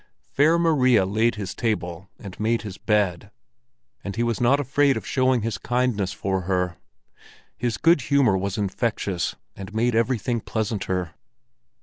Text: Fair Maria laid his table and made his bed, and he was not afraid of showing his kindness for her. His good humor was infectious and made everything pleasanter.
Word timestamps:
Fair 0.33 0.57
Maria 0.57 1.05
laid 1.05 1.35
his 1.35 1.53
table 1.53 2.09
and 2.17 2.39
made 2.39 2.63
his 2.63 2.75
bed, 2.79 3.29
and 4.03 4.15
he 4.15 4.23
was 4.23 4.41
not 4.41 4.59
afraid 4.59 4.97
of 4.97 5.05
showing 5.05 5.43
his 5.43 5.59
kindness 5.59 6.11
for 6.11 6.41
her. 6.49 6.77
His 7.55 7.77
good 7.77 8.01
humor 8.01 8.35
was 8.35 8.57
infectious 8.57 9.35
and 9.55 9.75
made 9.75 9.93
everything 9.93 10.39
pleasanter. 10.41 11.11